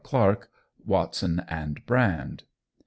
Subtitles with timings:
[0.03, 0.49] Clark,
[0.83, 2.45] Watson, and Brand.